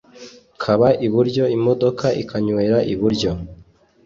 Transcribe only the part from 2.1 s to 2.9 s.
ikanywera